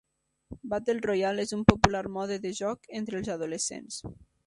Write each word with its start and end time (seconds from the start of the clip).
Battle 0.71 1.03
Royale 1.09 1.45
és 1.49 1.53
un 1.59 1.63
popular 1.73 2.03
mode 2.17 2.41
de 2.49 2.55
joc 2.65 2.93
entre 3.03 3.21
els 3.23 3.33
adolescents. 3.39 4.05